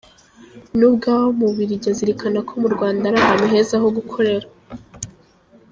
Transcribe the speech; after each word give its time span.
Nubwo 0.77 1.05
aba 1.15 1.27
mu 1.37 1.43
Bubiligi 1.49 1.87
azirikana 1.93 2.39
ko 2.47 2.53
mu 2.61 2.67
Rwanda 2.73 3.03
ari 3.07 3.17
ahantu 3.21 3.45
heza 3.53 3.75
ho 3.81 3.87
gukorera. 3.97 4.47